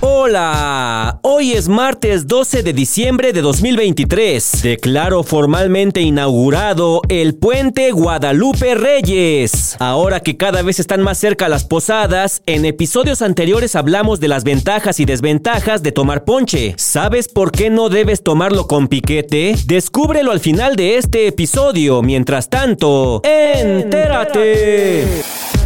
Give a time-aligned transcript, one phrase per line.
[0.00, 4.62] Hola, hoy es martes 12 de diciembre de 2023.
[4.62, 9.74] Declaro formalmente inaugurado el puente Guadalupe Reyes.
[9.80, 14.44] Ahora que cada vez están más cerca las posadas, en episodios anteriores hablamos de las
[14.44, 16.74] ventajas y desventajas de tomar ponche.
[16.76, 19.56] ¿Sabes por qué no debes tomarlo con piquete?
[19.66, 22.02] Descúbrelo al final de este episodio.
[22.02, 25.06] Mientras tanto, entérate.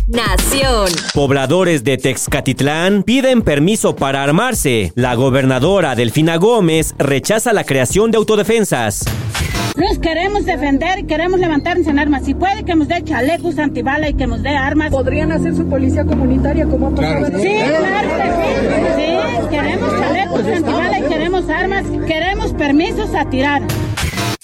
[0.08, 0.88] Nación.
[1.14, 4.92] Pobladores de Texcatitlán piden permiso para armarse.
[4.94, 9.04] La gobernadora Delfina Gómez rechaza la creación de autodefensas.
[9.76, 12.24] Nos queremos defender y queremos levantarnos en armas.
[12.24, 14.90] Si puede que nos dé chalecos antibala y que nos dé armas.
[14.90, 17.26] ¿Podrían hacer su policía comunitaria como ha pasado?
[17.38, 19.06] Sí, claro que sí.
[19.40, 21.84] Sí, queremos chalecos antibala y queremos armas.
[22.06, 23.62] Queremos permisos a tirar.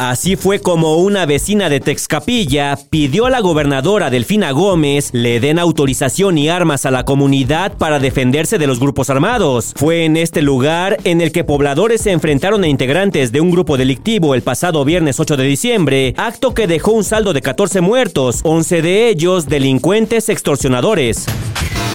[0.00, 5.58] Así fue como una vecina de Texcapilla pidió a la gobernadora Delfina Gómez le den
[5.58, 9.72] autorización y armas a la comunidad para defenderse de los grupos armados.
[9.74, 13.76] Fue en este lugar en el que pobladores se enfrentaron a integrantes de un grupo
[13.76, 18.42] delictivo el pasado viernes 8 de diciembre, acto que dejó un saldo de 14 muertos,
[18.44, 21.26] 11 de ellos delincuentes extorsionadores.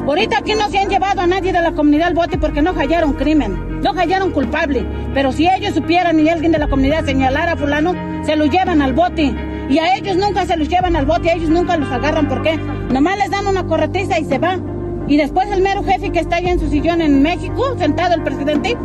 [0.05, 2.73] Ahorita aquí no se han llevado a nadie de la comunidad al bote porque no
[2.73, 4.85] hallaron crimen, no hallaron culpable.
[5.13, 7.92] Pero si ellos supieran y alguien de la comunidad señalara a fulano,
[8.23, 9.33] se los llevan al bote.
[9.69, 12.27] Y a ellos nunca se los llevan al bote, a ellos nunca los agarran.
[12.27, 12.57] ¿Por qué?
[12.57, 14.59] Nomás les dan una corretiza y se va.
[15.07, 18.23] Y después el mero jefe que está allá en su sillón en México, sentado el
[18.23, 18.77] presidente,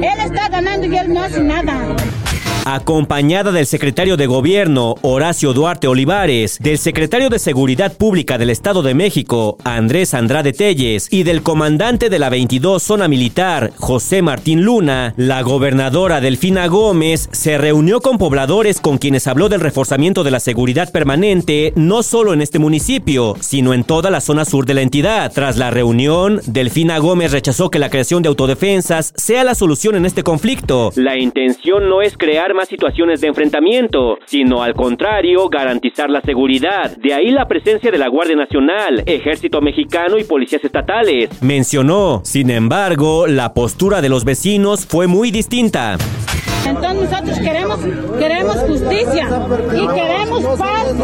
[0.00, 1.96] él está ganando y él no hace nada
[2.64, 8.82] acompañada del secretario de Gobierno, Horacio Duarte Olivares, del secretario de Seguridad Pública del Estado
[8.82, 14.62] de México, Andrés Andrade Telles, y del comandante de la 22 Zona Militar, José Martín
[14.62, 20.30] Luna, la gobernadora Delfina Gómez se reunió con pobladores con quienes habló del reforzamiento de
[20.30, 24.74] la seguridad permanente, no solo en este municipio, sino en toda la zona sur de
[24.74, 25.32] la entidad.
[25.32, 30.06] Tras la reunión, Delfina Gómez rechazó que la creación de autodefensas sea la solución en
[30.06, 30.92] este conflicto.
[30.96, 36.96] La intención no es crear más situaciones de enfrentamiento, sino al contrario, garantizar la seguridad.
[36.96, 41.30] De ahí la presencia de la Guardia Nacional, Ejército Mexicano y policías estatales.
[41.42, 45.96] Mencionó, sin embargo, la postura de los vecinos fue muy distinta.
[46.66, 47.80] Entonces nosotros queremos,
[48.18, 49.28] queremos justicia
[49.74, 50.94] y queremos paz.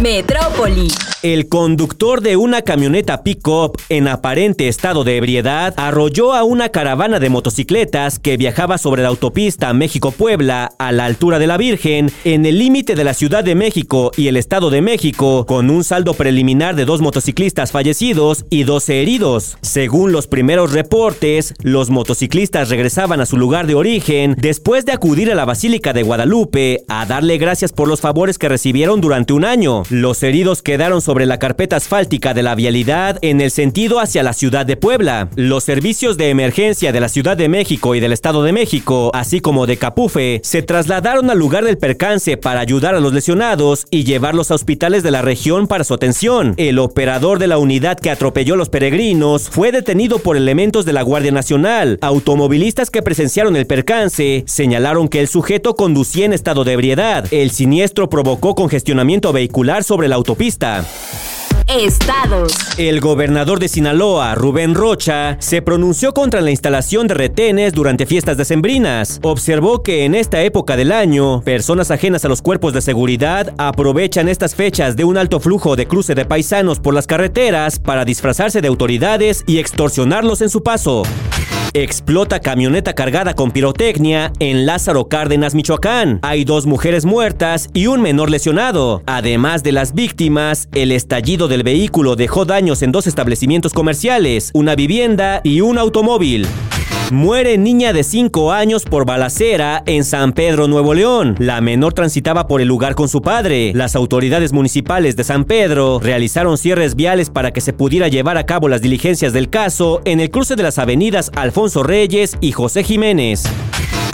[0.00, 0.88] Metrópoli.
[1.22, 7.20] El conductor de una camioneta pick-up en aparente estado de ebriedad arrolló a una caravana
[7.20, 12.44] de motocicletas que viajaba sobre la autopista México-Puebla a la altura de la Virgen en
[12.44, 16.14] el límite de la Ciudad de México y el Estado de México con un saldo
[16.14, 19.58] preliminar de dos motociclistas fallecidos y 12 heridos.
[19.60, 25.30] Según los primeros reportes, los motociclistas regresaban a su lugar de origen después de acudir
[25.30, 29.44] a la Basílica de Guadalupe a darle gracias por los favores que recibieron durante un
[29.44, 29.84] año.
[29.88, 34.32] Los heridos quedaron sobre la carpeta asfáltica de la vialidad en el sentido hacia la
[34.32, 35.28] ciudad de Puebla.
[35.36, 39.40] Los servicios de emergencia de la Ciudad de México y del Estado de México, así
[39.40, 44.04] como de Capufe, se trasladaron al lugar del percance para ayudar a los lesionados y
[44.04, 46.54] llevarlos a hospitales de la región para su atención.
[46.56, 50.92] El operador de la unidad que atropelló a los peregrinos fue detenido por elementos de
[50.92, 51.98] la Guardia Nacional.
[52.00, 57.26] Automovilistas que presenciaron el percance señalaron que el sujeto conducía en estado de ebriedad.
[57.30, 60.84] El siniestro provocó congestionamiento vehicular sobre la autopista.
[61.68, 62.52] Estados.
[62.76, 68.36] El gobernador de Sinaloa, Rubén Rocha, se pronunció contra la instalación de retenes durante fiestas
[68.36, 69.20] decembrinas.
[69.22, 74.28] Observó que en esta época del año, personas ajenas a los cuerpos de seguridad aprovechan
[74.28, 78.60] estas fechas de un alto flujo de cruce de paisanos por las carreteras para disfrazarse
[78.60, 81.04] de autoridades y extorsionarlos en su paso.
[81.74, 86.18] Explota camioneta cargada con pirotecnia en Lázaro Cárdenas, Michoacán.
[86.20, 89.02] Hay dos mujeres muertas y un menor lesionado.
[89.06, 94.74] Además de las víctimas, el estallido del vehículo dejó daños en dos establecimientos comerciales, una
[94.74, 96.46] vivienda y un automóvil.
[97.12, 101.36] Muere niña de 5 años por balacera en San Pedro, Nuevo León.
[101.38, 103.72] La menor transitaba por el lugar con su padre.
[103.74, 108.46] Las autoridades municipales de San Pedro realizaron cierres viales para que se pudiera llevar a
[108.46, 112.82] cabo las diligencias del caso en el cruce de las avenidas Alfonso Reyes y José
[112.82, 113.44] Jiménez.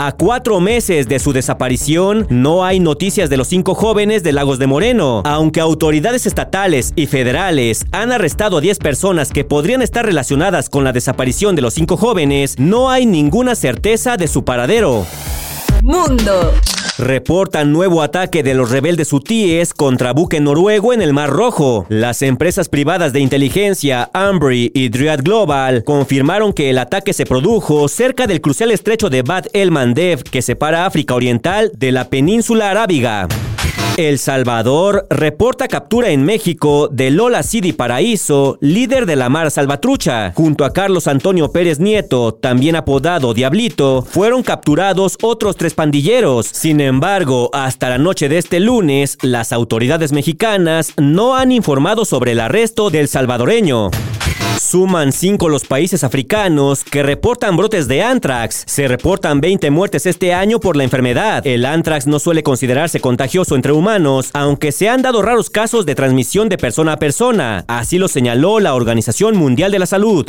[0.00, 4.60] A cuatro meses de su desaparición, no hay noticias de los cinco jóvenes de Lagos
[4.60, 10.06] de Moreno, aunque autoridades estatales y federales han arrestado a 10 personas que podrían estar
[10.06, 15.04] relacionadas con la desaparición de los cinco jóvenes, no hay ninguna certeza de su paradero.
[15.82, 16.52] Mundo.
[16.98, 21.86] Reportan nuevo ataque de los rebeldes hutíes contra buque noruego en el Mar Rojo.
[21.88, 27.86] Las empresas privadas de inteligencia Ambry y Dryad Global confirmaron que el ataque se produjo
[27.86, 32.72] cerca del crucial estrecho de Bad el Mandev que separa África Oriental de la península
[32.72, 33.28] arábiga.
[33.98, 40.30] El Salvador reporta captura en México de Lola City Paraíso, líder de la Mar Salvatrucha.
[40.36, 46.46] Junto a Carlos Antonio Pérez Nieto, también apodado Diablito, fueron capturados otros tres pandilleros.
[46.46, 52.30] Sin embargo, hasta la noche de este lunes, las autoridades mexicanas no han informado sobre
[52.30, 53.90] el arresto del salvadoreño.
[54.58, 58.64] Suman cinco los países africanos que reportan brotes de anthrax.
[58.66, 61.46] Se reportan 20 muertes este año por la enfermedad.
[61.46, 65.94] El anthrax no suele considerarse contagioso entre humanos, aunque se han dado raros casos de
[65.94, 67.64] transmisión de persona a persona.
[67.68, 70.26] Así lo señaló la Organización Mundial de la Salud.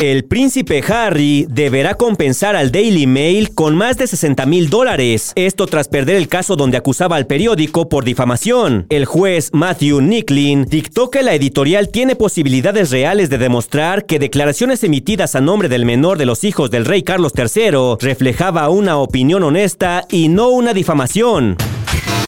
[0.00, 5.32] El príncipe Harry deberá compensar al Daily Mail con más de 60 mil dólares.
[5.36, 8.84] Esto tras perder el caso donde acusaba al periódico por difamación.
[8.90, 14.84] El juez Matthew Nicklin dictó que la editorial tiene posibilidades reales de demostrar que declaraciones
[14.84, 19.44] emitidas a nombre del menor de los hijos del rey Carlos III reflejaba una opinión
[19.44, 21.56] honesta y no una difamación.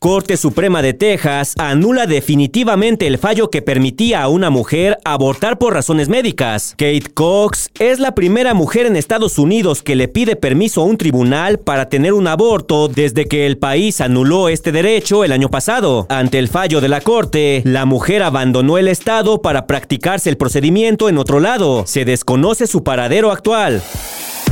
[0.00, 5.74] Corte Suprema de Texas anula definitivamente el fallo que permitía a una mujer abortar por
[5.74, 6.74] razones médicas.
[6.78, 10.98] Kate Cox es la primera mujer en Estados Unidos que le pide permiso a un
[10.98, 16.06] tribunal para tener un aborto desde que el país anuló este derecho el año pasado.
[16.08, 21.08] Ante el fallo de la Corte, la mujer abandonó el estado para practicarse el procedimiento
[21.08, 21.84] en otro lado.
[21.86, 23.82] Se desconoce su paradero actual.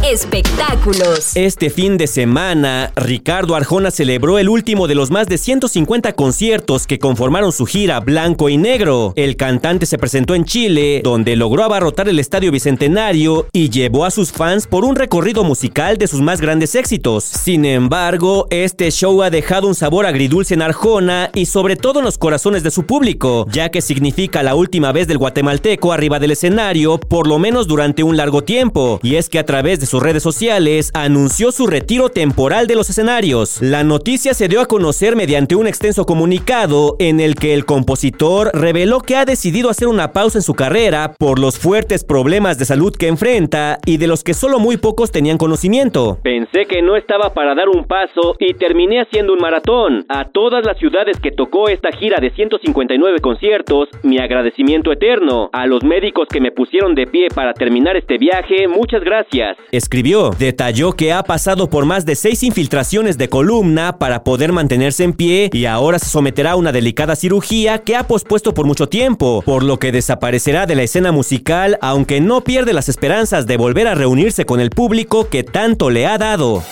[0.05, 1.35] Espectáculos.
[1.35, 6.87] Este fin de semana, Ricardo Arjona celebró el último de los más de 150 conciertos
[6.87, 9.13] que conformaron su gira Blanco y Negro.
[9.17, 14.11] El cantante se presentó en Chile, donde logró abarrotar el Estadio Bicentenario y llevó a
[14.11, 17.25] sus fans por un recorrido musical de sus más grandes éxitos.
[17.25, 22.05] Sin embargo, este show ha dejado un sabor agridulce en Arjona y sobre todo en
[22.05, 26.33] los corazones de su público, ya que significa la última vez del guatemalteco arriba del
[26.33, 29.01] escenario, por lo menos durante un largo tiempo.
[29.03, 32.91] Y es que a través de su redes sociales, anunció su retiro temporal de los
[32.91, 33.61] escenarios.
[33.63, 38.51] La noticia se dio a conocer mediante un extenso comunicado en el que el compositor
[38.53, 42.65] reveló que ha decidido hacer una pausa en su carrera por los fuertes problemas de
[42.65, 46.19] salud que enfrenta y de los que solo muy pocos tenían conocimiento.
[46.23, 50.05] Pensé que no estaba para dar un paso y terminé haciendo un maratón.
[50.09, 55.51] A todas las ciudades que tocó esta gira de 159 conciertos, mi agradecimiento eterno.
[55.53, 60.31] A los médicos que me pusieron de pie para terminar este viaje, muchas gracias escribió.
[60.39, 65.13] Detalló que ha pasado por más de seis infiltraciones de columna para poder mantenerse en
[65.13, 69.43] pie y ahora se someterá a una delicada cirugía que ha pospuesto por mucho tiempo,
[69.45, 73.89] por lo que desaparecerá de la escena musical, aunque no pierde las esperanzas de volver
[73.89, 76.63] a reunirse con el público que tanto le ha dado.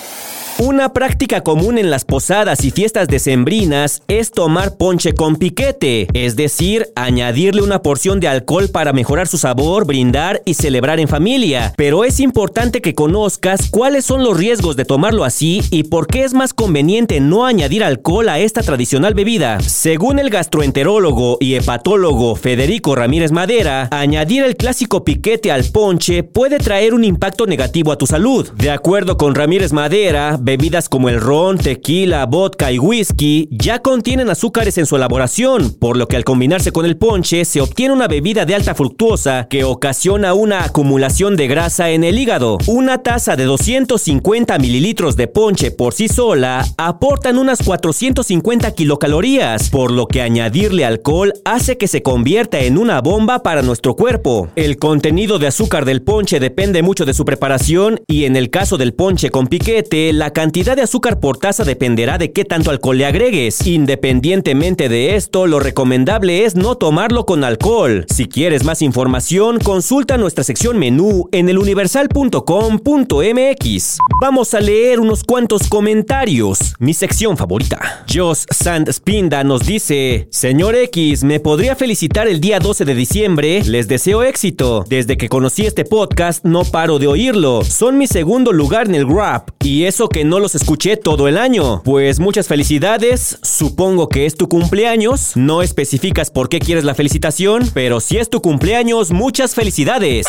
[0.64, 6.36] Una práctica común en las posadas y fiestas decembrinas es tomar ponche con piquete, es
[6.36, 11.74] decir, añadirle una porción de alcohol para mejorar su sabor, brindar y celebrar en familia.
[11.76, 16.24] Pero es importante que conozcas cuáles son los riesgos de tomarlo así y por qué
[16.24, 19.60] es más conveniente no añadir alcohol a esta tradicional bebida.
[19.60, 26.56] Según el gastroenterólogo y hepatólogo Federico Ramírez Madera, añadir el clásico piquete al ponche puede
[26.56, 28.48] traer un impacto negativo a tu salud.
[28.52, 34.30] De acuerdo con Ramírez Madera, bebidas como el ron, tequila, vodka y whisky ya contienen
[34.30, 38.06] azúcares en su elaboración, por lo que al combinarse con el ponche se obtiene una
[38.06, 42.58] bebida de alta fructuosa que ocasiona una acumulación de grasa en el hígado.
[42.68, 49.90] Una taza de 250 mililitros de ponche por sí sola aportan unas 450 kilocalorías, por
[49.90, 54.50] lo que añadirle alcohol hace que se convierta en una bomba para nuestro cuerpo.
[54.54, 58.76] El contenido de azúcar del ponche depende mucho de su preparación y en el caso
[58.76, 62.98] del ponche con piquete, la cantidad de azúcar por taza dependerá de qué tanto alcohol
[62.98, 63.66] le agregues.
[63.66, 68.04] Independientemente de esto, lo recomendable es no tomarlo con alcohol.
[68.12, 73.98] Si quieres más información, consulta nuestra sección menú en eluniversal.com.mx.
[74.20, 76.74] Vamos a leer unos cuantos comentarios.
[76.78, 78.04] Mi sección favorita.
[78.12, 83.62] Joss Sand Spinda nos dice: Señor X, ¿me podría felicitar el día 12 de diciembre?
[83.64, 84.84] Les deseo éxito.
[84.88, 87.62] Desde que conocí este podcast, no paro de oírlo.
[87.64, 89.44] Son mi segundo lugar en el Grab.
[89.62, 91.82] Y eso que no los escuché todo el año.
[91.84, 97.70] Pues muchas felicidades, supongo que es tu cumpleaños, no especificas por qué quieres la felicitación,
[97.74, 100.26] pero si es tu cumpleaños, muchas felicidades.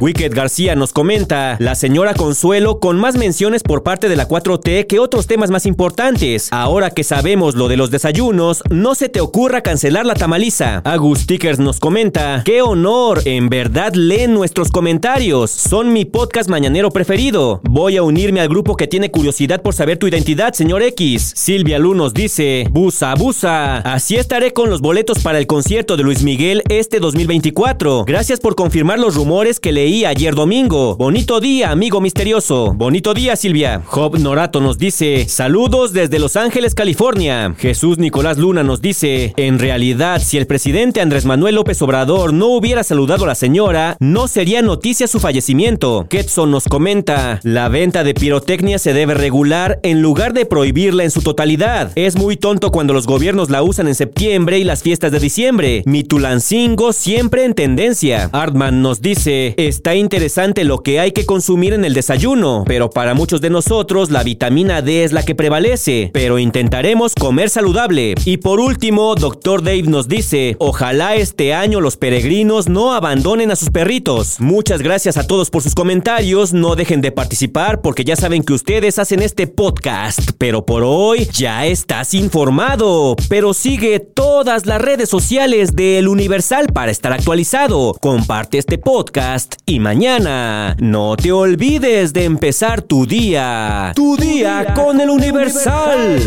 [0.00, 4.86] Wicked García nos comenta, la señora Consuelo con más menciones por parte de la 4T
[4.86, 6.48] que otros temas más importantes.
[6.52, 10.82] Ahora que sabemos lo de los desayunos, no se te ocurra cancelar la tamaliza.
[10.84, 15.50] Agus Stickers nos comenta, qué honor, en verdad leen nuestros comentarios.
[15.50, 17.60] Son mi podcast mañanero preferido.
[17.64, 21.32] Voy a unirme al grupo que tiene curiosidad por saber tu identidad, señor X.
[21.34, 23.78] Silvia Lu nos dice, busa, busa.
[23.78, 28.04] Así estaré con los boletos para el concierto de Luis Miguel este 2024.
[28.04, 30.96] Gracias por confirmar los rumores que leí ayer domingo.
[30.96, 32.74] Bonito día, amigo misterioso.
[32.74, 33.82] Bonito día, Silvia.
[33.86, 37.54] Job Norato nos dice, saludos desde Los Ángeles, California.
[37.58, 42.48] Jesús Nicolás Luna nos dice, en realidad, si el presidente Andrés Manuel López Obrador no
[42.48, 46.06] hubiera saludado a la señora, no sería noticia su fallecimiento.
[46.10, 51.10] Ketson nos comenta, la venta de pirotecnia se debe regular en lugar de prohibirla en
[51.10, 51.92] su totalidad.
[51.94, 55.82] Es muy tonto cuando los gobiernos la usan en septiembre y las fiestas de diciembre.
[55.86, 58.28] Mi Tulancingo siempre en tendencia.
[58.32, 63.14] Artman nos dice, está interesante lo que hay que consumir en el desayuno, pero para
[63.14, 68.16] muchos de nosotros la vitamina D es la que prevalece, pero intentaremos comer saludable.
[68.24, 69.62] Y por último, Dr.
[69.62, 74.40] Dave nos dice, ojalá este año los peregrinos no abandonen a sus perritos.
[74.40, 78.54] Muchas gracias a todos por sus comentarios, no dejen de participar porque ya saben que
[78.54, 85.08] ustedes hacen este podcast, pero por hoy ya estás informado, pero sigue todas las redes
[85.08, 87.94] sociales de El Universal para estar actualizado.
[88.00, 93.92] Comparte este podcast y mañana no te olvides de empezar tu día.
[93.94, 96.18] Tu, día, con El Universal.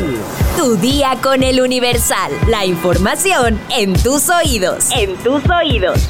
[0.58, 2.32] Tu día con El Universal.
[2.48, 4.90] La información en tus oídos.
[4.92, 6.08] En tus oídos.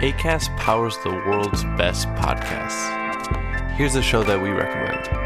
[0.00, 2.90] ACAST powers the world's best podcasts.
[3.76, 5.25] Here's a show that we recommend.